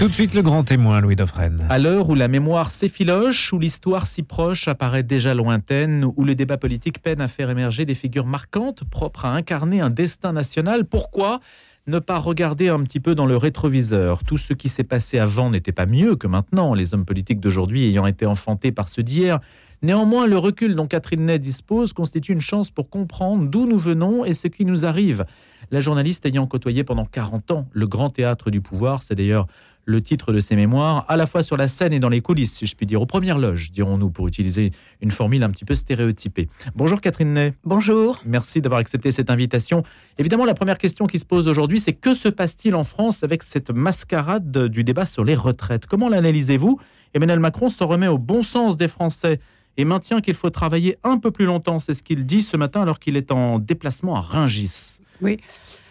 [0.00, 1.66] Tout de suite le grand témoin, Louis Dauphren.
[1.68, 6.34] À l'heure où la mémoire s'effiloche, où l'histoire si proche apparaît déjà lointaine, où le
[6.34, 10.86] débat politique peine à faire émerger des figures marquantes propres à incarner un destin national,
[10.86, 11.40] pourquoi
[11.86, 14.24] ne pas regarder un petit peu dans le rétroviseur?
[14.24, 17.84] Tout ce qui s'est passé avant n'était pas mieux que maintenant, les hommes politiques d'aujourd'hui
[17.84, 19.38] ayant été enfantés par ceux d'hier.
[19.82, 24.24] Néanmoins, le recul dont Catherine Ney dispose constitue une chance pour comprendre d'où nous venons
[24.24, 25.26] et ce qui nous arrive.
[25.70, 29.46] La journaliste ayant côtoyé pendant 40 ans le grand théâtre du pouvoir, c'est d'ailleurs
[29.84, 32.52] le titre de ses mémoires, à la fois sur la scène et dans les coulisses,
[32.52, 35.74] si je puis dire, aux premières loges, dirons-nous, pour utiliser une formule un petit peu
[35.74, 36.48] stéréotypée.
[36.74, 37.54] Bonjour Catherine Ney.
[37.64, 38.20] Bonjour.
[38.24, 39.82] Merci d'avoir accepté cette invitation.
[40.18, 43.42] Évidemment, la première question qui se pose aujourd'hui, c'est que se passe-t-il en France avec
[43.42, 45.86] cette mascarade du débat sur les retraites?
[45.86, 46.78] Comment l'analysez-vous?
[47.14, 49.40] Emmanuel Macron s'en remet au bon sens des Français
[49.76, 51.78] et maintient qu'il faut travailler un peu plus longtemps.
[51.78, 55.00] C'est ce qu'il dit ce matin alors qu'il est en déplacement à Ringis.
[55.22, 55.38] Oui.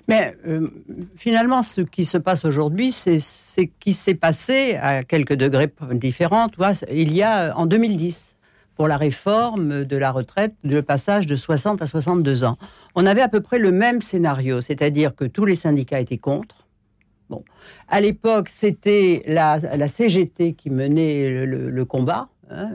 [0.09, 0.67] Mais euh,
[1.15, 6.47] finalement, ce qui se passe aujourd'hui, c'est ce qui s'est passé à quelques degrés différents.
[6.91, 8.35] il y a en 2010
[8.75, 12.57] pour la réforme de la retraite, le passage de 60 à 62 ans.
[12.95, 16.67] On avait à peu près le même scénario, c'est-à-dire que tous les syndicats étaient contre.
[17.29, 17.43] Bon,
[17.87, 22.29] à l'époque, c'était la, CGT qui menait le, combat.
[22.49, 22.71] Hein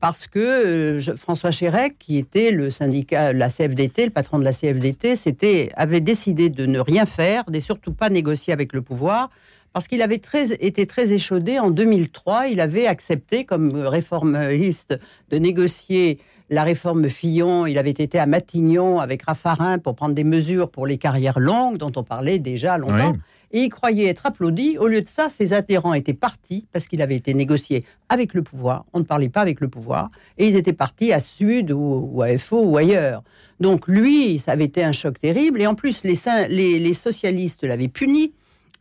[0.00, 4.52] parce que euh, François Chérec, qui était le syndicat, la CFDT, le patron de la
[4.52, 9.30] CFDT, avait décidé de ne rien faire, de surtout pas négocier avec le pouvoir,
[9.72, 10.20] parce qu'il avait
[10.60, 12.48] été très échaudé en 2003.
[12.48, 14.98] Il avait accepté, comme réformiste,
[15.30, 17.66] de négocier la réforme Fillon.
[17.66, 21.76] Il avait été à Matignon avec Raffarin pour prendre des mesures pour les carrières longues,
[21.76, 23.14] dont on parlait déjà longtemps
[23.52, 24.78] et il croyait être applaudi.
[24.78, 28.42] Au lieu de ça, ses adhérents étaient partis parce qu'il avait été négocié avec le
[28.42, 28.84] pouvoir.
[28.92, 32.36] On ne parlait pas avec le pouvoir et ils étaient partis à Sud ou, à
[32.38, 33.22] FO ou ailleurs.
[33.58, 38.32] Donc lui, ça avait été un choc terrible et en plus les, socialistes l'avaient puni.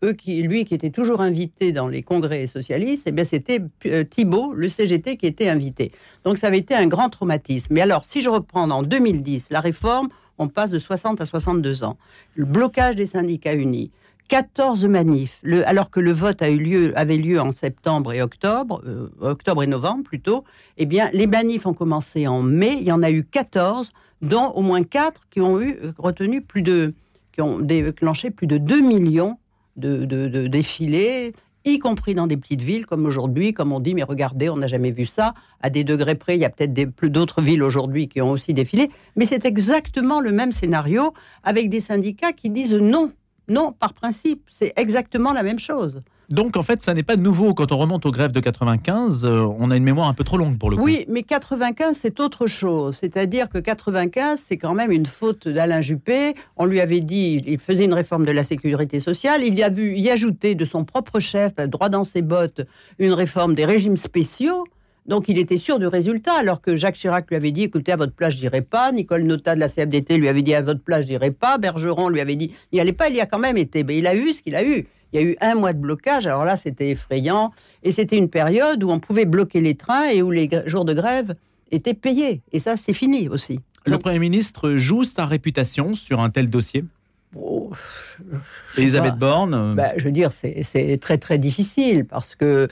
[0.01, 4.05] Eux qui, lui qui était toujours invité dans les congrès socialistes, eh bien c'était euh,
[4.05, 5.91] Thibault, le CGT, qui était invité.
[6.23, 7.73] Donc ça avait été un grand traumatisme.
[7.73, 10.07] Mais alors, si je reprends en 2010, la réforme,
[10.37, 11.97] on passe de 60 à 62 ans.
[12.35, 13.91] Le blocage des syndicats unis,
[14.29, 18.81] 14 manifs, alors que le vote a eu lieu, avait lieu en septembre et octobre,
[18.85, 20.43] euh, octobre et novembre plutôt,
[20.77, 23.91] eh bien, les manifs ont commencé en mai, il y en a eu 14,
[24.21, 26.93] dont au moins 4 qui ont eu euh, retenu plus de,
[27.31, 29.39] qui ont déclenché plus de 2 millions
[29.77, 30.05] de,
[30.47, 31.33] défilés,
[31.65, 34.67] y compris dans des petites villes comme aujourd'hui, comme on dit, mais regardez, on n'a
[34.67, 35.33] jamais vu ça.
[35.61, 36.73] À des degrés près, il y a peut-être
[37.07, 41.13] d'autres villes aujourd'hui qui ont aussi défilé, mais c'est exactement le même scénario
[41.43, 43.11] avec des syndicats qui disent non
[43.49, 46.01] non, par principe, c'est exactement la même chose.
[46.29, 47.55] Donc en fait, ça n'est pas nouveau.
[47.55, 50.37] Quand on remonte aux grèves de 95, euh, on a une mémoire un peu trop
[50.37, 50.83] longue pour le coup.
[50.83, 52.97] Oui, mais 95, c'est autre chose.
[52.99, 56.33] C'est-à-dire que 95, c'est quand même une faute d'Alain Juppé.
[56.55, 59.41] On lui avait dit, il faisait une réforme de la sécurité sociale.
[59.43, 62.61] Il y a vu y ajouter de son propre chef, droit dans ses bottes,
[62.99, 64.65] une réforme des régimes spéciaux.
[65.09, 67.95] Donc il était sûr du résultat, alors que Jacques Chirac lui avait dit écoutez, à
[67.95, 68.91] votre place, je n'irai pas.
[68.91, 71.57] Nicole Nota de la CFDT lui avait dit à votre place, je n'irai pas.
[71.57, 73.09] Bergeron lui avait dit n'y allait pas.
[73.09, 73.83] Il y a quand même été.
[73.83, 74.85] Mais il a eu ce qu'il a eu.
[75.11, 76.27] Il y a eu un mois de blocage.
[76.27, 77.51] Alors là, c'était effrayant.
[77.81, 80.93] Et c'était une période où on pouvait bloquer les trains et où les jours de
[80.93, 81.33] grève
[81.71, 82.43] étaient payés.
[82.51, 83.61] Et ça, c'est fini aussi.
[83.87, 86.85] Le Premier ministre joue sa réputation sur un tel dossier?
[88.77, 92.67] Elisabeth Borne euh, bah, Je veux dire, c'est très très difficile parce que euh,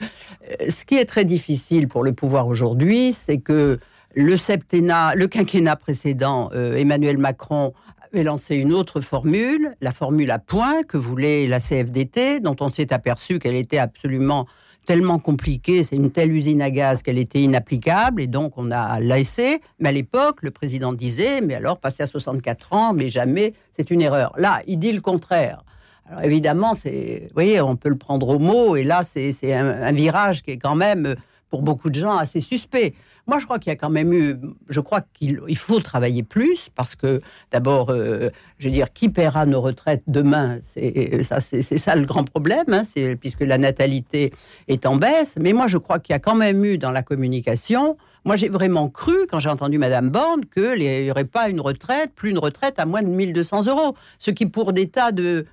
[0.68, 3.78] ce qui est très difficile pour le pouvoir aujourd'hui, c'est que
[4.14, 7.72] le septennat, le quinquennat précédent, euh, Emmanuel Macron
[8.12, 12.70] avait lancé une autre formule, la formule à points que voulait la CFDT, dont on
[12.70, 14.46] s'est aperçu qu'elle était absolument
[14.88, 19.00] tellement compliquée, c'est une telle usine à gaz qu'elle était inapplicable et donc on a
[19.00, 19.60] laissé.
[19.78, 23.90] Mais à l'époque, le président disait, mais alors passer à 64 ans, mais jamais, c'est
[23.90, 24.32] une erreur.
[24.38, 25.62] Là, il dit le contraire.
[26.06, 29.66] Alors évidemment, c'est, vous voyez, on peut le prendre au mot et là, c'est un,
[29.66, 31.16] un virage qui est quand même,
[31.50, 32.94] pour beaucoup de gens, assez suspect.
[33.28, 34.36] Moi, je crois qu'il y a quand même eu.
[34.70, 37.20] Je crois qu'il faut travailler plus parce que,
[37.52, 42.06] d'abord, euh, je veux dire, qui paiera nos retraites demain C'est ça, c'est ça le
[42.06, 42.82] grand problème, hein,
[43.20, 44.32] puisque la natalité
[44.66, 45.36] est en baisse.
[45.38, 47.98] Mais moi, je crois qu'il y a quand même eu dans la communication.
[48.28, 52.10] Moi, j'ai vraiment cru, quand j'ai entendu Madame Borne, qu'il n'y aurait pas une retraite,
[52.14, 53.96] plus une retraite à moins de 1200 euros.
[54.18, 55.46] Ce qui, pour des tas de,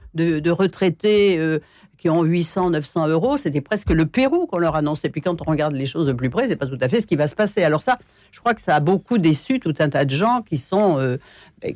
[0.50, 1.60] retraités euh,
[1.98, 5.08] qui ont 800, 900 euros, c'était presque le Pérou qu'on leur annonçait.
[5.08, 7.08] Puis quand on regarde les choses de plus près, c'est pas tout à fait ce
[7.08, 7.64] qui va se passer.
[7.64, 7.98] Alors ça,
[8.34, 11.16] je crois que ça a beaucoup déçu tout un tas de gens qui sont, euh,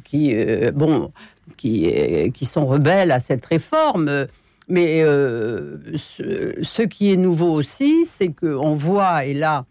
[0.04, 1.14] qui, euh, bon,
[1.56, 4.28] qui sont rebelles à cette réforme.
[4.68, 9.66] Mais ce, qui est nouveau aussi, c'est qu'on voit, et là,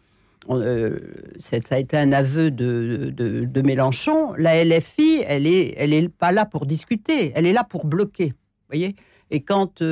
[0.49, 6.09] ça a été un aveu de, de, de, Mélenchon, la LFI, elle est, elle est
[6.09, 8.33] pas là pour discuter, elle est là pour bloquer.
[8.69, 8.97] Voyez?
[9.31, 9.83] Et quand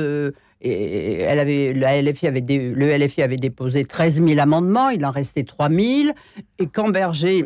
[0.61, 5.11] et elle avait, la LFI avait le LFI avait déposé 13 000 amendements, il en
[5.11, 6.09] restait 3 000.
[6.57, 7.45] Et quand Berger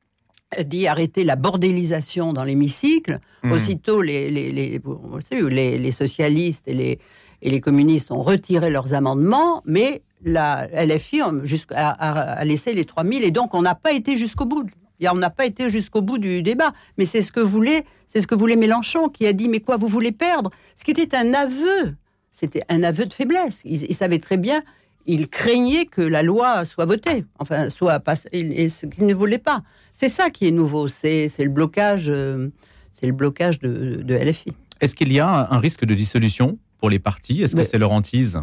[0.64, 3.52] dit arrêter la bordélisation dans l'hémicycle, mmh.
[3.52, 6.98] aussitôt les, les, les, les, socialistes et les,
[7.42, 13.04] et les communistes ont retiré leurs amendements, mais la LFI a, a, laissé les 3
[13.04, 14.66] 000 et donc on n'a pas été jusqu'au bout.
[15.00, 18.26] On n'a pas été jusqu'au bout du débat, mais c'est ce que voulait, c'est ce
[18.26, 20.50] que voulait Mélenchon, qui a dit mais quoi, vous voulez perdre?
[20.74, 21.94] Ce qui était un aveu
[22.38, 23.60] c'était un aveu de faiblesse.
[23.64, 24.62] Il, savait très bien,
[25.06, 29.38] il craignait que la loi soit votée, enfin, soit passée, et ce qu'il ne voulait
[29.38, 29.64] pas.
[29.92, 32.48] C'est ça qui est nouveau, c'est le blocage, euh,
[32.92, 34.52] c'est le blocage de, LFI.
[34.80, 37.42] Est-ce qu'il y a un risque de dissolution pour les partis?
[37.42, 38.38] Est-ce que c'est leur hantise?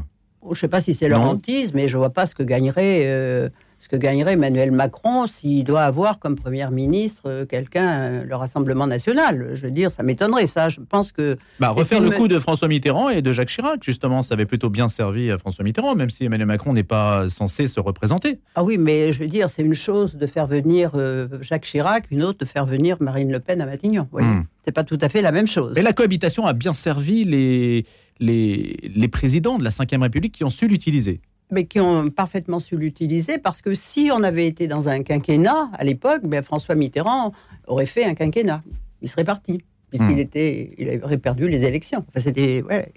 [0.45, 2.43] Je ne sais pas si c'est leur hantise, mais je ne vois pas ce que
[2.43, 3.49] gagnerait euh,
[3.85, 8.35] ce que gagnerait Emmanuel Macron s'il doit avoir comme Premier ministre euh, quelqu'un, euh, le
[8.35, 9.51] Rassemblement national.
[9.53, 10.69] Je veux dire, ça m'étonnerait, ça.
[10.69, 11.37] Je pense que.
[11.59, 14.71] Bah, refaire le coup de François Mitterrand et de Jacques Chirac, justement, ça avait plutôt
[14.71, 18.39] bien servi à François Mitterrand, même si Emmanuel Macron n'est pas censé se représenter.
[18.55, 22.09] Ah oui, mais je veux dire, c'est une chose de faire venir euh, Jacques Chirac,
[22.09, 24.07] une autre de faire venir Marine Le Pen à Matignon.
[24.11, 24.41] Hmm.
[24.63, 25.73] C'est pas tout à fait la même chose.
[25.75, 27.85] Mais la cohabitation a bien servi les,
[28.19, 32.59] les, les présidents de la Ve République qui ont su l'utiliser mais qui ont parfaitement
[32.59, 36.75] su l'utiliser parce que si on avait été dans un quinquennat à l'époque, ben François
[36.75, 37.33] Mitterrand
[37.67, 38.63] aurait fait un quinquennat.
[39.01, 40.19] Il serait parti puisqu'il hmm.
[40.19, 42.03] était, il aurait perdu les élections.
[42.09, 42.91] Enfin, c'était ouais.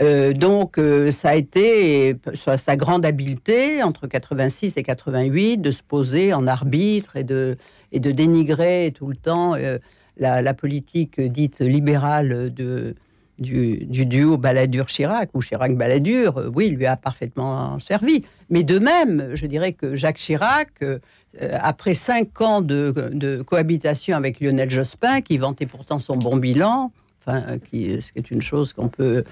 [0.00, 5.82] Euh, donc, euh, ça a été sa grande habileté entre 86 et 88 de se
[5.82, 7.56] poser en arbitre et de,
[7.92, 9.78] et de dénigrer tout le temps euh,
[10.16, 12.96] la, la, politique dite libérale de,
[13.38, 18.24] du, duo Balladur-Chirac ou Chirac-Balladur, euh, oui, lui a parfaitement servi.
[18.50, 20.98] Mais de même, je dirais que Jacques Chirac, euh,
[21.60, 27.58] après cinq ans de, cohabitation avec Lionel Jospin, qui vantait pourtant son bon bilan, enfin,
[27.58, 29.24] qui, ce qui est une chose qu'on peut,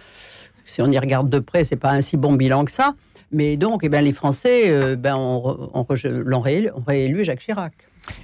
[0.67, 2.95] si on y regarde de près, c'est pas un si bon bilan que ça.
[3.31, 6.41] Mais donc, eh ben, les Français euh, ben, on, on,
[6.87, 7.73] réélu, Jacques Chirac.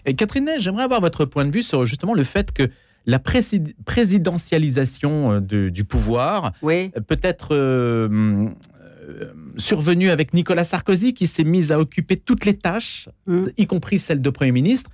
[0.05, 2.69] Et Catherine, j'aimerais avoir votre point de vue sur justement le fait que
[3.09, 5.41] la présidentialisation euh,
[5.71, 6.93] du pouvoir oui.
[6.95, 8.51] Euh, peut être euh,
[9.57, 13.47] survenue avec Nicolas Sarkozy qui s'est mis à occuper toutes les tâches, mm.
[13.57, 14.91] y compris celle de Premier ministre.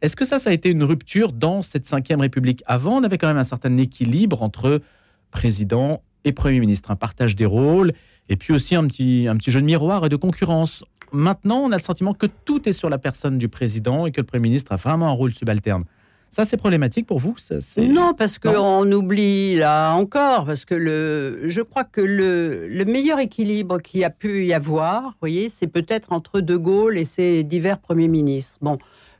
[0.00, 3.18] Est-ce que ça, ça a été une rupture dans cette Ve République Avant, on avait
[3.18, 4.80] quand même un certain équilibre entre
[5.30, 7.92] président et Premier ministre, un partage des rôles,
[8.30, 10.86] et puis aussi un petit, un petit jeu de miroir et de concurrence.
[11.12, 14.22] Maintenant, on a le sentiment que tout est sur la personne du président et que
[14.22, 15.84] le Premier ministre a vraiment un rôle subalterne.
[16.30, 17.34] Ça, c'est problématique pour vous
[17.78, 23.18] Non, parce qu'on oublie là encore, parce que le, je crois que le, le meilleur
[23.18, 27.44] équilibre qu'il y a pu y avoir, voyez, c'est peut-être entre De Gaulle et ses
[27.44, 28.58] divers premiers ministres.
[28.60, 28.78] Bon,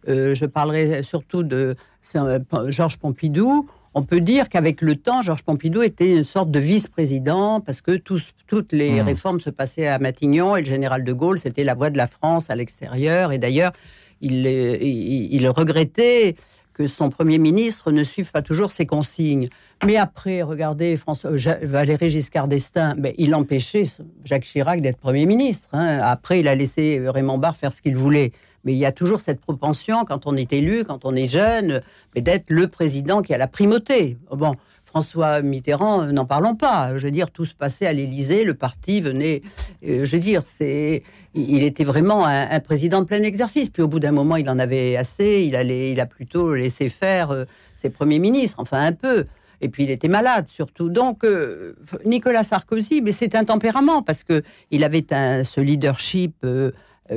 [0.09, 1.75] euh, je parlerai surtout de
[2.17, 2.39] euh,
[2.69, 3.69] Georges Pompidou.
[3.95, 7.97] On peut dire qu'avec le temps, Georges Pompidou était une sorte de vice-président parce que
[7.97, 9.07] tous, toutes les hmm.
[9.07, 12.07] réformes se passaient à Matignon et le général de Gaulle, c'était la voix de la
[12.07, 13.33] France à l'extérieur.
[13.33, 13.73] Et d'ailleurs,
[14.21, 16.37] il, il, il regrettait
[16.79, 19.49] que son Premier ministre ne suive pas toujours ses consignes.
[19.85, 21.33] Mais après, regardez, François,
[21.63, 23.83] Valéry Giscard d'Estaing, ben, il empêchait
[24.25, 25.69] Jacques Chirac d'être Premier ministre.
[25.73, 25.99] Hein.
[26.01, 28.33] Après, il a laissé Raymond Barre faire ce qu'il voulait.
[28.65, 31.83] Mais il y a toujours cette propension, quand on est élu, quand on est jeune,
[32.15, 34.17] d'être le président qui a la primauté.
[34.31, 34.55] Bon,
[34.89, 36.97] François Mitterrand, n'en parlons pas.
[36.97, 39.43] Je veux dire, tout se passait à l'Élysée, le parti venait.
[39.87, 41.03] Euh, je veux dire, c'est,
[41.35, 43.69] il était vraiment un, président de plein exercice.
[43.69, 45.45] Puis au bout d'un moment, il en avait assez.
[45.47, 49.27] Il allait, il a plutôt laissé faire euh, ses premiers ministres, enfin un peu.
[49.61, 50.89] Et puis il était malade surtout.
[50.89, 51.75] Donc euh,
[52.07, 56.47] Nicolas Sarkozy, mais c'est un tempérament parce que il avait ce leadership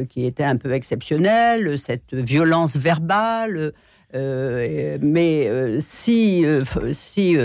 [0.09, 3.71] qui était un peu exceptionnel, cette violence verbale.
[4.13, 6.63] Euh, mais euh, si, euh,
[6.93, 7.37] si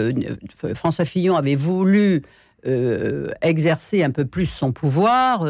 [0.75, 2.23] François Fillon avait voulu
[3.43, 5.47] exercer un peu plus son pouvoir,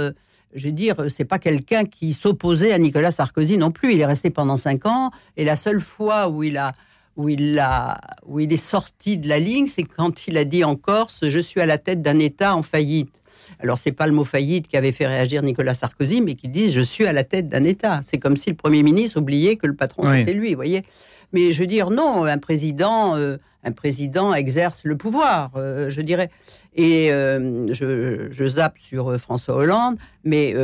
[0.54, 3.94] je veux dire, c'est pas quelqu'un qui s'opposait à Nicolas Sarkozy non plus.
[3.94, 6.74] Il est resté pendant cinq ans et la seule fois où il a
[7.16, 10.62] où il, a, où il est sorti de la ligne, c'est quand il a dit
[10.62, 13.22] en Corse Je suis à la tête d'un État en faillite.
[13.60, 16.70] Alors, c'est pas le mot faillite qui avait fait réagir Nicolas Sarkozy, mais qui dit
[16.70, 18.00] Je suis à la tête d'un État.
[18.04, 20.84] C'est comme si le Premier ministre oubliait que le patron, c'était lui, vous voyez
[21.32, 26.00] mais je veux dire, non, un président, euh, un président exerce le pouvoir, euh, je
[26.00, 26.30] dirais.
[26.74, 30.54] Et euh, je, je, zappe sur François Hollande, mais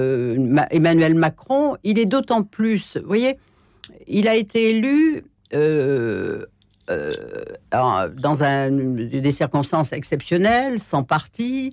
[0.70, 3.38] Emmanuel Macron, il est d'autant plus, vous voyez,
[4.06, 5.24] il a été élu
[6.90, 11.72] dans un, des circonstances exceptionnelles, sans parti,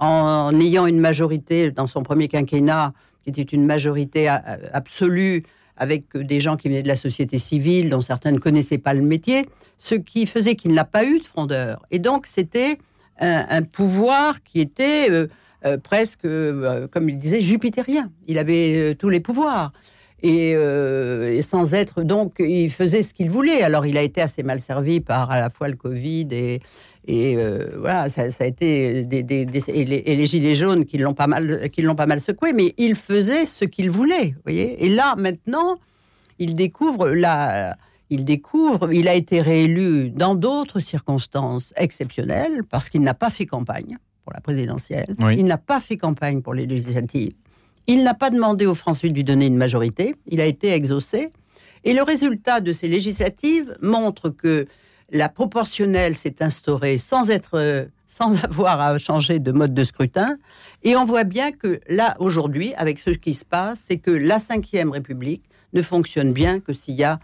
[0.00, 2.92] en, ayant une majorité dans son premier quinquennat
[3.22, 5.44] qui était une majorité absolue
[5.76, 9.02] avec des gens qui venaient de la société civile, dont certains ne connaissaient pas le
[9.02, 9.46] métier,
[9.78, 11.82] ce qui faisait qu'il n'a pas eu de frondeur.
[11.90, 12.78] Et donc, c'était
[13.18, 16.26] un, pouvoir qui était euh, presque,
[16.90, 18.10] comme il disait, jupitérien.
[18.26, 19.72] Il avait tous les pouvoirs.
[20.22, 23.62] Et, sans être donc, il faisait ce qu'il voulait.
[23.62, 26.60] Alors, il a été assez mal servi par à la fois le Covid et,
[27.06, 27.36] et
[27.78, 29.24] voilà, ça, a été des,
[29.68, 32.52] et, les, gilets jaunes qui l'ont pas mal, qui l'ont pas mal secoué.
[32.52, 34.84] Mais il faisait ce qu'il voulait, voyez.
[34.84, 35.78] Et là, maintenant,
[36.38, 37.76] il découvre la
[38.10, 43.46] il découvre, il a été réélu dans d'autres circonstances exceptionnelles parce qu'il n'a pas fait
[43.46, 47.32] campagne pour la présidentielle, il n'a pas fait campagne pour les législatives,
[47.92, 51.30] il n'a pas demandé aux Français de lui donner une majorité, il a été exaucé.
[51.82, 54.66] Et le résultat de ces législatives montre que
[55.10, 60.36] la proportionnelle s'est instaurée sans être sans avoir à changer de mode de scrutin.
[60.82, 64.36] Et on voit bien que là, aujourd'hui, avec ce qui se passe, c'est que la
[64.36, 67.18] Ve République ne fonctionne bien que s'il y a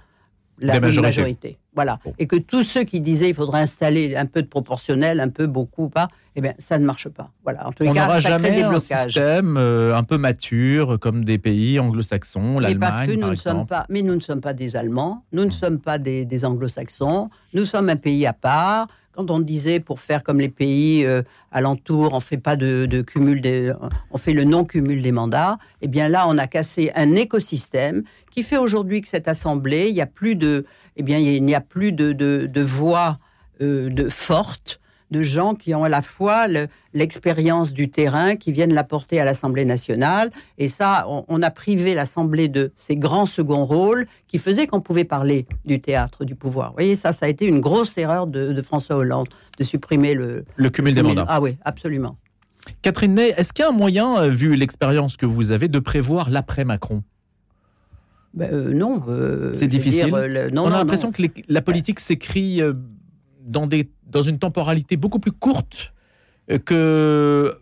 [0.59, 1.59] la majorité.
[1.75, 1.99] Voilà.
[2.19, 5.47] Et que tous ceux qui disaient il faudrait installer un peu de proportionnel, un peu
[5.47, 7.31] beaucoup, pas, eh bien, ça ne marche pas.
[7.45, 7.67] Voilà.
[7.67, 8.93] En tous les On cas, ça crée des blocages.
[8.93, 13.37] un système euh, un peu mature comme des pays anglo-saxons, l'Allemagne, parce que nous ne
[13.37, 16.45] sommes pas, mais nous ne sommes pas des Allemands, nous ne sommes pas des, des
[16.45, 18.89] anglo-saxons, nous sommes un pays à part.
[19.13, 23.41] Quand on disait pour faire comme les pays euh, alentours, on fait pas de, cumul
[23.41, 23.73] des,
[24.11, 25.57] on fait le non cumul des mandats.
[25.81, 29.95] Eh bien là, on a cassé un écosystème qui fait aujourd'hui que cette assemblée, il
[29.95, 30.67] n'y a plus de,
[30.97, 33.19] eh bien il n'y a plus de, de, voix
[33.63, 36.47] euh, de fortes de gens qui ont à la fois
[36.95, 40.31] l'expérience du terrain, qui viennent l'apporter à l'Assemblée nationale.
[40.59, 45.05] Et ça, on, a privé l'Assemblée de ses grands seconds rôles qui faisaient qu'on pouvait
[45.05, 46.71] parler du théâtre du pouvoir.
[46.71, 50.45] Vous voyez, ça, ça a été une grosse erreur de, François Hollande de supprimer le,
[50.57, 51.25] le cumul des mandats.
[51.29, 52.17] Ah oui, absolument.
[52.83, 55.79] Catherine Ney, est-ce qu'il y a un moyen, euh, vu l'expérience que vous avez, de
[55.79, 57.03] prévoir l'après-Macron?
[58.35, 59.01] Ben, euh, non.
[59.09, 60.13] Euh, c'est difficile.
[60.13, 62.61] on a l'impression que la politique s'écrit
[63.47, 65.95] dans, des, dans une temporalité beaucoup plus courte
[66.51, 67.59] euh, que.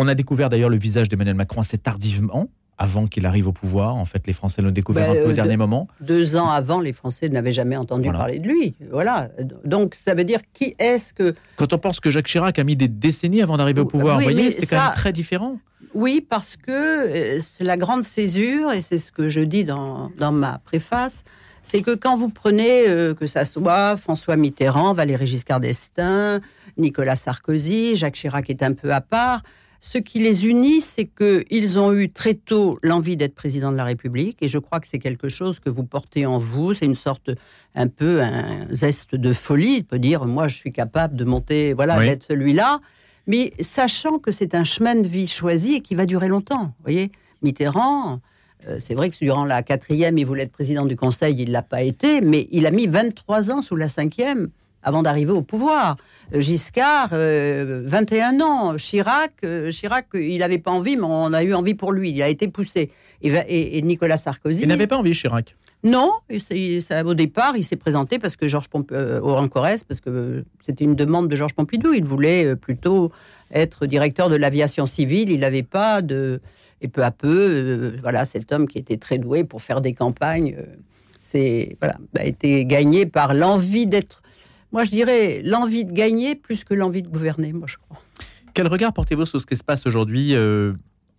[0.00, 3.96] On a découvert d'ailleurs le visage d'Emmanuel Macron assez tardivement, avant qu'il arrive au pouvoir.
[3.96, 5.88] En fait, les Français l'ont découvert ben, un peu au dernier moment.
[6.00, 8.76] Deux ans avant, les Français n'avaient jamais entendu parler de lui.
[8.92, 9.28] Voilà.
[9.64, 11.34] Donc, ça veut dire qui est-ce que.
[11.56, 14.22] Quand on pense que Jacques Chirac a mis des décennies avant d'arriver au pouvoir, vous
[14.22, 15.58] voyez, c'est quand même très différent.
[15.94, 20.10] Oui, parce que euh, c'est la grande césure, et c'est ce que je dis dans,
[20.16, 21.24] dans ma préface,
[21.70, 26.40] c'est que quand vous prenez, euh, que ça soit François Mitterrand, Valéry Giscard d'Estaing,
[26.78, 29.42] Nicolas Sarkozy, Jacques Chirac est un peu à part,
[29.80, 33.84] ce qui les unit, c'est qu'ils ont eu très tôt l'envie d'être président de la
[33.84, 36.94] République, et je crois que c'est quelque chose que vous portez en vous, c'est une
[36.94, 37.30] sorte,
[37.74, 41.74] un peu un zeste de folie, de peut dire, moi je suis capable de monter,
[41.74, 42.80] voilà, d'être celui-là,
[43.26, 46.82] mais sachant que c'est un chemin de vie choisi et qui va durer longtemps, vous
[46.82, 48.20] voyez Mitterrand,
[48.80, 51.62] c'est vrai que durant la quatrième, il voulait être président du Conseil, il ne l'a
[51.62, 54.48] pas été, mais il a mis 23 ans sous la cinquième
[54.82, 55.96] avant d'arriver au pouvoir.
[56.34, 58.76] Euh, Giscard, 21 euh, ans.
[58.76, 59.32] Chirac,
[59.70, 62.10] Chirac, il n'avait pas envie, mais on a eu envie pour lui.
[62.10, 62.90] Il a été poussé.
[63.22, 64.62] Et, Nicolas Sarkozy.
[64.62, 65.56] Il n'avait pas envie, Chirac.
[65.84, 66.12] Non,
[67.04, 70.96] au départ, il s'est présenté parce que Georges Pompidou, au Corrèze, parce que c'était une
[70.96, 71.92] demande de Georges Pompidou.
[71.92, 73.12] Il voulait plutôt
[73.52, 75.30] être directeur de l'aviation civile.
[75.30, 76.40] Il n'avait pas de,
[76.80, 79.94] et peu à peu, euh, voilà, cet homme qui était très doué pour faire des
[79.94, 80.64] campagnes, euh,
[81.20, 84.22] c'est voilà, a été gagné par l'envie d'être.
[84.72, 87.52] Moi, je dirais l'envie de gagner plus que l'envie de gouverner.
[87.52, 88.00] Moi, je crois.
[88.54, 90.72] Quel regard portez-vous sur ce qui se passe aujourd'hui euh,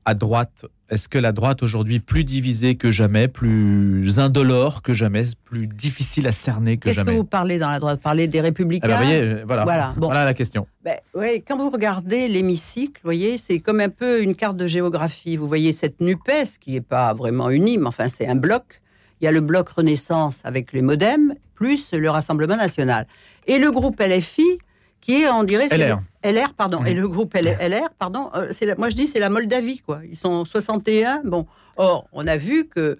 [0.05, 5.23] à droite Est-ce que la droite aujourd'hui plus divisée que jamais, plus indolore que jamais,
[5.45, 7.99] plus difficile à cerner que jamais Qu'est-ce que vous parlez dans la droite?
[8.01, 8.87] Parlez des républicains?
[8.87, 9.93] Alors, voyez, euh, voilà, voilà.
[9.97, 10.67] voilà la question.
[10.83, 15.37] Ben, ouais, quand vous regardez l'hémicycle, voyez, c'est comme un peu une carte de géographie.
[15.37, 18.81] Vous voyez cette NUPES qui n'est pas vraiment unie, mais enfin c'est un bloc.
[19.21, 23.05] Il y a le bloc Renaissance avec les modems, plus le Rassemblement national.
[23.47, 24.59] Et le groupe LFI,
[25.01, 25.99] qui est, on dirait, LR.
[26.23, 29.79] LR, pardon, et le groupe LR, pardon, euh, c'est moi je dis c'est la Moldavie,
[29.79, 30.01] quoi.
[30.09, 31.21] Ils sont 61.
[31.23, 31.45] Bon,
[31.77, 32.97] or, on a vu que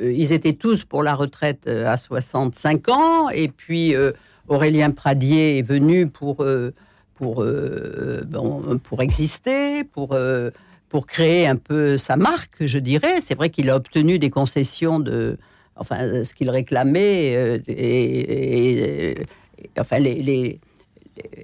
[0.00, 3.94] euh, ils étaient tous pour la retraite euh, à 65 ans, et puis
[4.48, 6.44] Aurélien Pradier est venu pour
[7.14, 10.16] pour bon, pour exister, pour
[10.88, 13.20] pour créer un peu sa marque, je dirais.
[13.20, 15.38] C'est vrai qu'il a obtenu des concessions de,
[15.74, 19.16] enfin, ce qu'il réclamait, et,
[19.76, 20.60] enfin les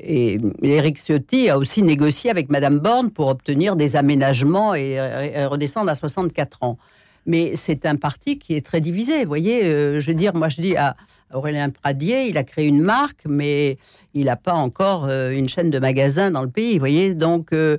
[0.03, 4.99] et Éric Ciotti a aussi négocié avec Madame Borne pour obtenir des aménagements et,
[5.47, 6.79] redescendre à 64 ans.
[7.27, 9.23] Mais c'est un parti qui est très divisé.
[9.23, 10.97] Vous voyez, euh, je veux dire, moi je dis à
[11.35, 13.77] Aurélien Pradier, il a créé une marque, mais
[14.15, 16.73] il n'a pas encore euh, une chaîne de magasins dans le pays.
[16.75, 17.77] Vous voyez, donc euh,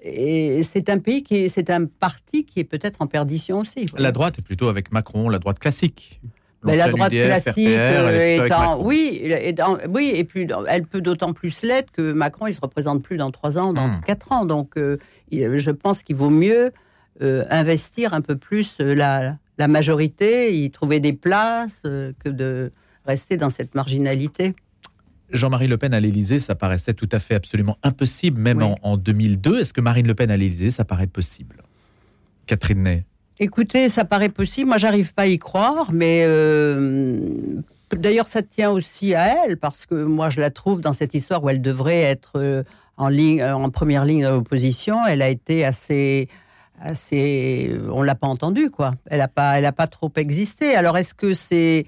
[0.00, 3.86] c'est un pays qui, c'est un parti qui est peut-être en perdition aussi.
[3.98, 6.20] La droite est plutôt avec Macron, la droite classique.
[6.64, 11.00] Ben, la droite UDF, classique RPR, euh, oui, est en- oui, et puis elle peut
[11.00, 14.00] d'autant plus l'être que Macron, il se représente plus dans trois ans, dans Hmm.
[14.06, 14.44] quatre ans.
[14.46, 14.96] Donc, euh,
[15.30, 16.72] je pense qu'il vaut mieux
[17.22, 22.72] euh, investir un peu plus la, la majorité, y trouver des places, euh, que de
[23.06, 24.54] rester dans cette marginalité.
[25.30, 28.64] Jean-Marie Le Pen à l'Élysée, ça paraissait tout à fait absolument impossible, même Oui.
[28.64, 29.60] en, en 2002.
[29.60, 31.62] Est-ce que Marine Le Pen à l'Élysée, ça paraît possible?
[32.46, 33.04] Catherine Ney
[33.40, 34.68] Écoutez, ça paraît possible.
[34.68, 37.18] Moi, j'arrive pas à y croire, mais euh,
[37.90, 41.42] d'ailleurs, ça tient aussi à elle parce que moi, je la trouve dans cette histoire
[41.42, 42.62] où elle devrait être euh,
[42.96, 45.04] en ligne, euh, en première ligne de l'opposition.
[45.04, 46.28] Elle a été assez,
[46.80, 47.74] assez.
[47.90, 48.94] On l'a pas entendue, quoi.
[49.06, 50.76] Elle a pas, elle pas trop existé.
[50.76, 51.86] Alors, est-ce que c'est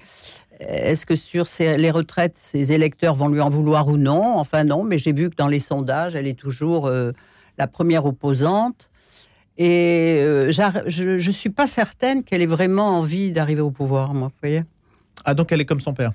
[0.59, 4.37] est-ce que sur les retraites, ses électeurs vont lui en vouloir ou non?
[4.37, 6.89] Enfin non, mais j'ai vu que dans les sondages, elle est toujours
[7.59, 8.89] la première opposante.
[9.57, 14.27] Et euh, je ne suis pas certaine qu'elle ait vraiment envie d'arriver au pouvoir, moi,
[14.27, 14.63] vous voyez
[15.25, 16.11] Ah, donc elle est comme son père.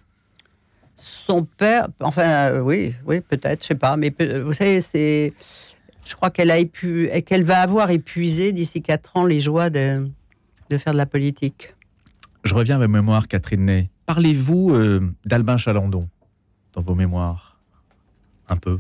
[0.95, 5.33] Son père, enfin euh, oui, oui, peut-être, je sais pas, mais vous savez, c'est,
[6.05, 10.09] je crois qu'elle a épu, qu'elle va avoir épuisé d'ici quatre ans les joies de,
[10.71, 11.75] de faire de la politique.
[12.45, 13.91] Je reviens à ma mémoire, Catherine Ney.
[14.07, 16.09] Parlez-vous euh, d'Albin Chalandon
[16.75, 17.59] dans vos mémoires?
[18.49, 18.79] Un peu.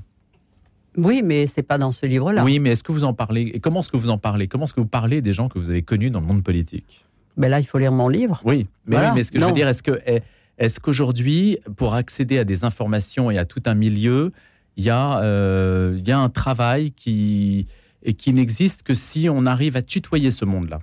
[0.96, 2.44] Oui, mais c'est pas dans ce livre-là.
[2.44, 3.50] Oui, mais est-ce que vous en parlez?
[3.54, 4.46] Et comment est-ce que vous en parlez?
[4.49, 7.04] Comment est-ce que vous parlez des gens que vous avez connus dans le monde politique?
[7.37, 8.42] Ben là, il faut lire mon livre.
[8.44, 9.08] Oui, mais, Voilà.
[9.11, 10.22] oui, mais ce que je veux dire, est-ce que est-
[10.58, 14.32] est-ce qu'aujourd'hui, pour accéder à des informations et à tout un milieu,
[14.76, 17.66] il y a euh, il y a un travail qui
[18.02, 20.80] et qui n'existe que si on arrive à tutoyer ce monde-là?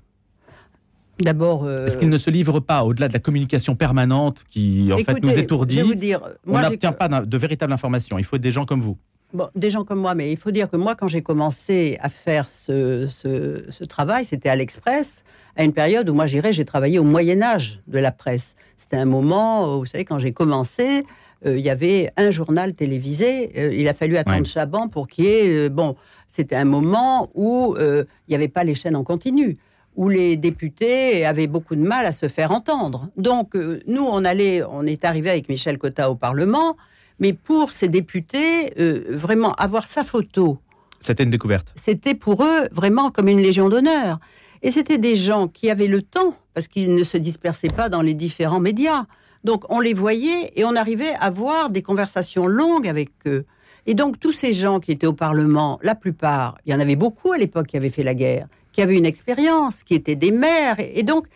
[1.20, 4.98] D'abord, euh, Est-ce qu'il ne se livre pas au-delà de la communication permanente qui en
[5.00, 8.18] fait nous Je étourdit vais vous dire, On moi, j'ai- n'obtient pas de véritables informations.
[8.18, 8.98] Il faut des gens comme vous.
[9.34, 12.10] Bon, des gens comme moi, mais il faut dire que moi, quand j'ai commencé à
[12.10, 15.24] faire ce, ce- ce travail, c'était à l'Express,
[15.56, 18.56] à une période où moi, j'irais, j'ai travaillé au Moyen Âge de la presse.
[18.76, 21.04] C'était un moment, où, vous savez, quand j'ai commencé,
[21.46, 23.52] euh, il y avait un journal télévisé.
[23.56, 24.46] euh, il a fallu attendre Ouais.
[24.46, 25.66] Chaban pour qu'il y ait...
[25.68, 25.96] euh, bon,
[26.28, 29.58] c'était un moment où il n'y avait pas les chaînes en continu
[29.96, 33.10] où les députés avaient beaucoup de mal à se faire entendre.
[33.18, 33.56] Donc,
[33.88, 36.78] nous, on allait, on est arrivé avec Michel Cotta au Parlement,
[37.20, 40.58] mais pour ces députés, euh, vraiment avoir sa photo,
[41.00, 41.74] C'était une découverte.
[41.76, 44.20] c'était pour eux vraiment comme une légion d'honneur.
[44.62, 48.02] Et c'était des gens qui avaient le temps, parce qu'ils ne se dispersaient pas dans
[48.02, 49.06] les différents médias.
[49.46, 53.46] Donc on les voyait et on arrivait à avoir des conversations longues avec eux.
[53.86, 56.98] Et donc tous ces gens qui étaient au Parlement, la plupart, il y en avait
[56.98, 60.32] beaucoup à l'époque qui avaient fait la guerre, qui avaient une expérience, qui étaient des
[60.32, 60.76] maires.
[60.80, 61.28] Et donc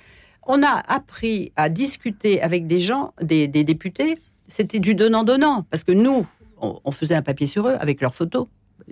[0.45, 4.17] on a appris à discuter avec des gens, des, des députés.
[4.55, 6.27] C'était du donnant-donnant, parce que nous,
[6.61, 8.45] on, on faisait un papier sur eux avec leurs photos.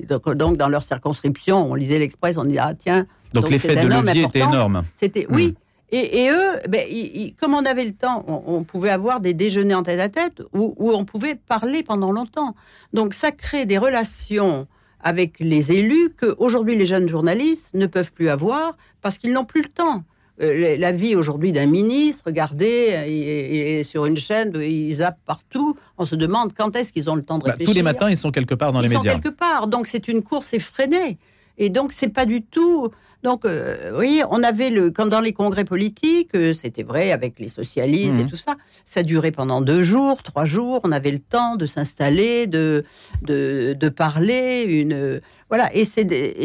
[0.09, 3.75] Donc, donc, dans leur circonscription, on lisait l'Express, on disait ah tiens, Donc, Donc, l'effet
[3.75, 4.83] de levier était énorme.
[4.93, 5.35] c'était Hmm.
[5.35, 5.55] oui.
[5.91, 9.19] Et, et eux, ben, ils- ils- comme on avait le temps, on, on pouvait avoir
[9.19, 12.55] des déjeuners en tête à tête où, où on pouvait parler pendant longtemps.
[12.93, 14.67] Donc ça crée des relations
[15.01, 19.45] avec les élus que aujourd'hui les jeunes journalistes ne peuvent plus avoir parce qu'ils n'ont
[19.45, 20.03] plus le temps.
[20.41, 25.19] Euh, la- vie aujourd'hui d'un ministre, regardez, euh, et, et sur une chaîne, ils zappent
[25.25, 25.77] partout.
[25.97, 27.71] On se demande quand est-ce qu'ils ont le temps de Bah, réfléchir.
[27.71, 29.13] tous les matins, ils sont quelque part dans ils les sont médias.
[29.19, 29.67] quelque part.
[29.67, 31.17] Donc c'est une course effrénée.
[31.57, 32.89] Et donc c'est pas du tout.
[33.23, 37.39] Donc euh, oui, on avait le quand dans les congrès politiques, euh, c'était vrai avec
[37.39, 38.29] les socialistes et Mhm.
[38.29, 38.55] tout ça.
[38.85, 40.79] Ça durait pendant deux jours, trois jours.
[40.83, 42.83] On avait le temps de s'installer, de,
[43.21, 44.63] de de parler.
[44.67, 45.69] Une voilà.
[45.75, 45.83] Et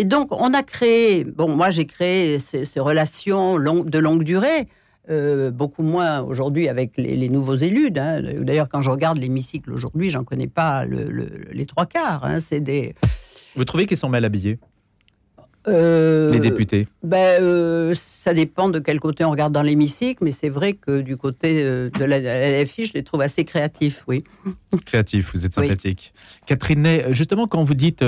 [0.00, 1.24] et donc on a créé.
[1.24, 4.68] Bon, moi j'ai créé ces, ces relations de longue durée.
[5.08, 7.92] euh, beaucoup moins aujourd'hui avec les, les nouveaux élus.
[7.96, 8.20] hein.
[8.40, 12.24] D'ailleurs, quand je regarde l'hémicycle aujourd'hui, j'en connais pas le- le- les trois quarts.
[12.24, 12.40] hein.
[12.40, 12.92] C'est des
[13.54, 14.58] Vous trouvez qu'ils sont mal habillés,
[15.68, 20.30] euh, les députés ben, euh, ça dépend de quel côté on regarde dans l'hémicycle, mais
[20.30, 24.04] c'est vrai que du côté euh, de la, la LFI, je les trouve assez créatifs,
[24.06, 24.22] oui.
[24.84, 25.64] Créatif, vous êtes Oui.
[25.68, 26.12] sympathique.
[26.46, 28.04] Catherine Ney, justement, quand vous dites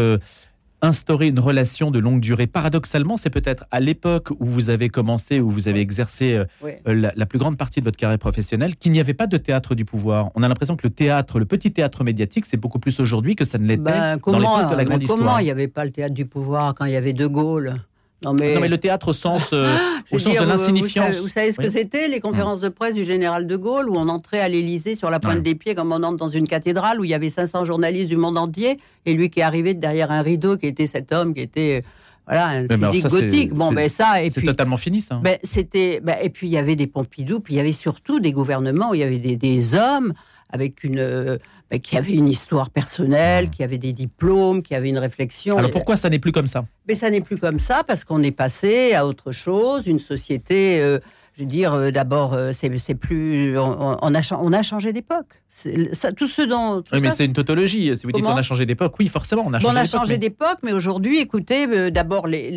[0.83, 5.41] instaurer une relation de longue durée, paradoxalement, c'est peut-être à l'époque où vous avez commencé,
[5.41, 6.73] où vous avez exercé euh, Oui.
[6.87, 9.37] euh, la, la plus grande partie de votre carrière professionnelle, qu'il n'y avait pas de
[9.37, 10.31] théâtre du pouvoir.
[10.35, 13.45] On a l'impression que le théâtre, le petit théâtre médiatique, c'est beaucoup plus aujourd'hui que
[13.45, 15.69] ça ne l'était Ben, dans comment l'époque de la mais grande comment il n'y avait
[15.69, 17.75] pas le théâtre du pouvoir quand il y avait De Gaulle?
[18.24, 19.72] Non mais, Non, mais le théâtre au sens, euh,
[20.11, 21.07] au sens dire, de l'insignifiance.
[21.07, 23.88] Vous savez, vous savez ce que c'était les conférences de presse du général De Gaulle
[23.88, 25.40] où on entrait à l'Élysée sur la pointe Ouais.
[25.42, 28.16] des pieds comme on entre dans une cathédrale où il y avait 500 journalistes du
[28.16, 31.33] monde entier et lui qui est arrivé de derrière un rideau qui était cet homme
[31.33, 31.85] qui était
[32.26, 33.54] voilà un Mais ben physique ça, c'est- gothique.
[33.54, 35.20] Bon c'est- ben ça et C'est puis totalement fini, ça.
[35.22, 38.18] Ben, c'était, ben, et puis il y avait des Pompidou, puis il y avait surtout
[38.20, 40.12] des gouvernements où il y avait des, des hommes
[40.50, 41.38] avec une, euh,
[41.70, 45.59] ben, qui avaient une histoire personnelle, qui avaient des diplômes, qui avaient une réflexion.
[45.59, 46.64] Alors pourquoi ça n'est plus comme ça?
[46.88, 50.81] Mais ça n'est plus comme ça parce qu'on est passé à autre chose, une société.
[50.81, 50.98] euh,
[51.37, 53.57] je veux dire, euh, d'abord, euh, c'est plus.
[53.57, 55.40] On, on a, cha- on a changé d'époque.
[56.16, 56.83] Tout ce dont.
[56.83, 57.94] tout Oui, mais c'est une tautologie.
[57.96, 60.00] Si vous dites qu'on a changé d'époque, oui, forcément, on a changé on a d'époque,
[60.00, 62.50] changé d'époque, mais aujourd'hui, écoutez, euh, d'abord, les,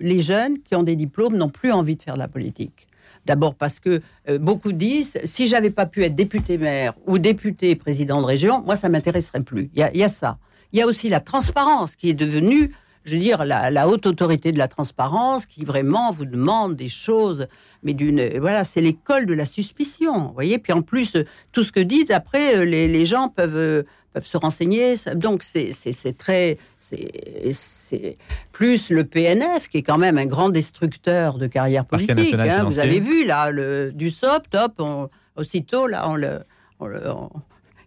[0.00, 2.86] les jeunes qui ont des diplômes n'ont plus envie de faire de la politique.
[3.26, 7.74] D'abord parce que euh, beaucoup disent, si j'avais pas pu être député maire ou député
[7.76, 9.70] président de région, moi, ça m'intéresserait plus.
[9.74, 10.38] Il y, a- ça.
[10.72, 12.72] Il y a aussi la transparence qui est devenue,
[13.04, 17.46] je veux dire, la, haute autorité de la transparence qui vraiment vous demande des choses,
[17.82, 20.28] mais d'une, voilà, c'est l'école de la suspicion.
[20.28, 21.16] Vous voyez, puis en plus,
[21.52, 23.82] tout ce que dites, après, euh, les, les gens peuvent, euh,
[24.14, 24.94] peuvent se renseigner.
[25.16, 25.72] Donc, c'est
[26.16, 26.56] très.
[26.78, 28.16] c'est- C'est
[28.52, 32.16] plus le PNF, qui est quand même un grand destructeur de carrière politique.
[32.48, 32.64] hein.
[32.70, 36.40] Vous avez vu, là, le, du SOP, top, on- aussitôt, là, on le,
[36.80, 37.30] on le- on-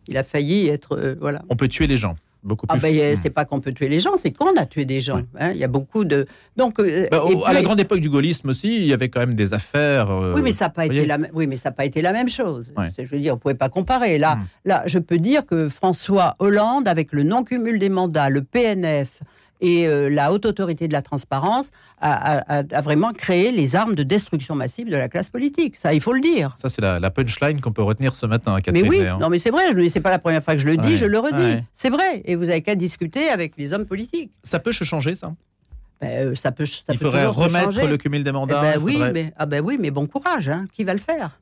[0.08, 0.96] il a failli être.
[0.98, 1.42] euh, voilà.
[1.50, 2.16] On peut tuer les gens.
[2.44, 2.82] Beaucoup Ah plus.
[2.82, 3.16] ben, euh, Hmm.
[3.22, 5.22] c'est pas qu'on peut tuer les gens, c'est qu'on a tué des gens.
[5.40, 5.52] Hein.
[5.52, 6.26] Il y a beaucoup de.
[6.56, 9.34] Donc, euh, Bah, à la grande époque du gaullisme aussi, il y avait quand même
[9.36, 10.10] des affaires.
[10.10, 12.14] euh, oui, mais ça n'a pas, été la, oui, mais ça a pas été la
[12.14, 12.72] même chose.
[12.78, 12.90] Ouais.
[12.98, 14.18] Je veux dire, on ne pouvait pas comparer.
[14.18, 14.46] Là, Hmm.
[14.66, 19.22] là, je peux dire que François Hollande, avec le non-cumul des mandats, le PNF
[19.62, 23.76] et euh, la Haute Autorité de la Transparence, a, a- a- a vraiment créé les
[23.76, 25.76] armes de destruction massive de la classe politique.
[25.76, 26.54] Ça, il faut le dire.
[26.58, 28.88] Ça, c'est la, la punchline qu'on peut retenir ce matin, Mais Catherine.
[28.90, 29.18] oui, Ney, hein.
[29.20, 29.64] non, mais c'est vrai.
[29.90, 31.42] C'est pas la première fois que je le dis, Ouais, je le redis.
[31.42, 31.64] ouais.
[31.74, 32.22] C'est vrai.
[32.26, 34.32] Et vous avez qu'à discuter avec les hommes politiques.
[34.44, 35.34] Ça peut se changer, ça?
[36.00, 36.68] Ben, euh, ça peut.
[36.68, 38.62] Ça Il peut faudrait remettre le cumul des Eh mandats.
[38.62, 40.48] ben il oui, faudrait- mais, ah ben oui, mais bon courage.
[40.50, 40.66] Hein.
[40.72, 41.40] Qui va le faire?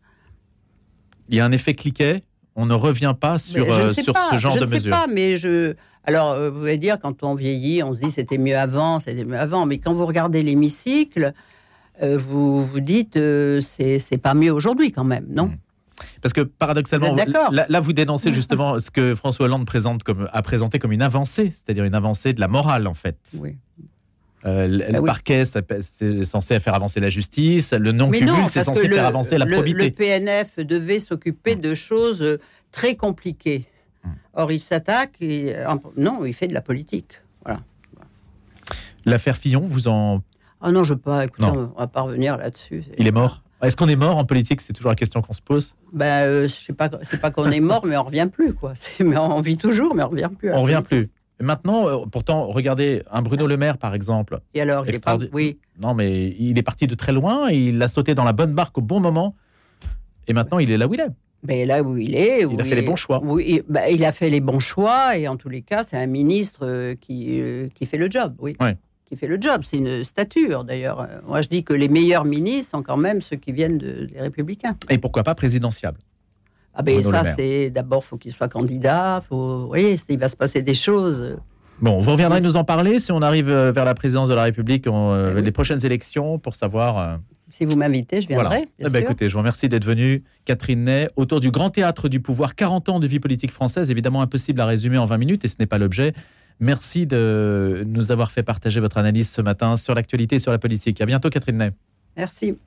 [1.27, 2.23] Il y a un effet cliquet?
[2.55, 4.75] On ne revient pas sur, je euh, sur pas, ce genre je de ne sais
[4.75, 4.91] mesures.
[4.91, 5.75] pas, mais je.
[6.05, 9.25] Alors, euh, vous allez dire, quand on vieillit, on se dit c'était mieux avant, c'était
[9.25, 9.65] mieux avant.
[9.65, 11.33] Mais quand vous regardez l'hémicycle,
[12.01, 13.19] euh, vous vous dites
[13.61, 15.47] c'est pas mieux aujourd'hui quand même, non?
[15.47, 15.57] Mm.
[16.21, 17.15] Parce que paradoxalement,
[17.51, 21.53] là, vous dénoncez justement ce que François Hollande présente comme, a présenté comme une avancée,
[21.55, 23.17] c'est-à-dire une avancée de la morale en fait.
[23.35, 23.55] Oui.
[24.45, 25.05] Euh, le Bah le oui.
[25.05, 27.73] parquet, c'est censé faire avancer la justice.
[27.73, 29.85] Le non-cumul, non, c'est censé le, faire avancer la probité.
[29.85, 32.39] le PNF devait s'occuper de choses euh,
[32.71, 33.65] très compliquées.
[34.03, 34.09] Mm.
[34.35, 37.21] Or, il s'attaque et euh, non, il fait de la politique.
[37.43, 37.61] Voilà.
[39.05, 40.21] L'affaire Fillon, vous en.
[40.61, 41.25] Ah non, je peux pas.
[41.25, 41.71] Écoutez, Non.
[41.75, 42.83] on va pas revenir là-dessus.
[42.97, 43.41] Il est mort.
[43.61, 44.61] Est-ce qu'on est mort en politique?
[44.61, 45.73] C'est toujours la question qu'on se pose.
[45.93, 46.89] Ben, euh, je sais pas.
[47.03, 48.73] C'est pas qu'on est mort, mais on revient plus, quoi.
[48.99, 50.51] Mais on vit toujours, mais on revient plus.
[50.53, 51.09] On revient plus.
[51.41, 54.39] Maintenant, euh, pourtant, regardez un Bruno Le Maire, par exemple.
[54.53, 55.17] Et alors, il est pas.
[55.33, 55.57] Oui.
[55.81, 57.49] Non, mais il est parti de très loin.
[57.49, 59.35] Il a sauté dans la bonne barque au bon moment.
[60.27, 61.09] Et maintenant, il est là où il est.
[61.43, 62.45] Ben là où il est.
[62.45, 63.21] où Il a fait les bons choix.
[63.23, 66.07] Oui, ben, il a fait les bons choix et en tous les cas, c'est un
[66.07, 68.33] ministre euh, qui, euh, qui fait le job.
[68.39, 68.55] Oui.
[69.07, 69.61] Qui fait le job.
[69.63, 71.07] C'est une stature d'ailleurs.
[71.27, 74.19] Moi, je dis que les meilleurs ministres sont quand même ceux qui viennent de- des
[74.19, 74.75] Républicains.
[74.89, 75.99] Et pourquoi pas présidentiable
[76.75, 79.23] Ah ben Bruno ça, c'est d'abord, faut qu'il soit candidat.
[79.29, 81.37] Faut, vous voyez, il va se passer des choses.
[81.81, 84.43] Bon, vous reviendrez nous en parler si on arrive euh, vers la présidence de la
[84.43, 85.43] République, on, euh, Eh oui.
[85.43, 86.97] les prochaines élections, pour savoir.
[86.97, 87.17] euh,
[87.49, 88.45] Si vous m'invitez, je viendrai.
[88.47, 88.59] voilà.
[88.59, 88.99] bien Eh ben, sûr.
[89.01, 92.55] écoutez, je vous remercie d'être venue, Catherine Ney, autour du Grand Théâtre du Pouvoir.
[92.55, 95.55] 40 ans de vie politique française, évidemment impossible à résumer en 20 minutes, et ce
[95.59, 96.13] n'est pas l'objet.
[96.61, 100.57] Merci de nous avoir fait partager votre analyse ce matin sur l'actualité et sur la
[100.59, 101.01] politique.
[101.01, 101.71] À bientôt, Catherine Ney.
[102.15, 102.57] Merci.